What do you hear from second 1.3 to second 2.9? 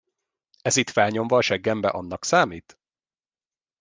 a seggembe annak számít?